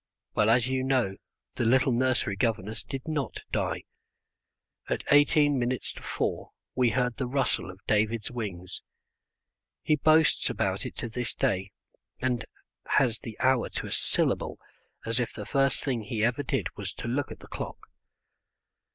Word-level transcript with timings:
Well, 0.33 0.49
as 0.49 0.65
you 0.65 0.83
know, 0.83 1.15
the 1.53 1.63
little 1.63 1.91
nursery 1.91 2.35
governess 2.35 2.83
did 2.83 3.07
not 3.07 3.43
die. 3.51 3.83
At 4.89 5.03
eighteen 5.11 5.59
minutes 5.59 5.93
to 5.93 6.01
four 6.01 6.53
we 6.73 6.89
heard 6.89 7.17
the 7.17 7.27
rustle 7.27 7.69
of 7.69 7.85
David's 7.85 8.31
wings. 8.31 8.81
He 9.83 9.97
boasts 9.97 10.49
about 10.49 10.87
it 10.87 10.95
to 10.95 11.07
this 11.07 11.35
day, 11.35 11.69
and 12.19 12.43
has 12.87 13.19
the 13.19 13.37
hour 13.41 13.69
to 13.69 13.85
a 13.85 13.91
syllable 13.91 14.57
as 15.05 15.19
if 15.19 15.33
the 15.33 15.45
first 15.45 15.83
thing 15.83 16.01
he 16.01 16.23
ever 16.25 16.41
did 16.41 16.75
was 16.75 16.93
to 16.93 17.07
look 17.07 17.31
at 17.31 17.37
the 17.41 17.47
clock. 17.47 17.77